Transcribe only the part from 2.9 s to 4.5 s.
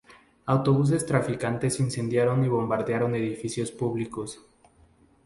edificios públicos.